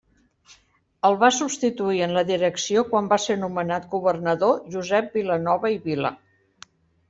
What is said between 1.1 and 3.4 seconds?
va substituir en la direcció quan va ser